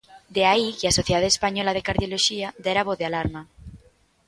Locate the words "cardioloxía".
1.87-2.47